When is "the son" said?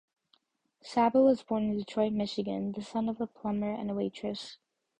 2.71-3.07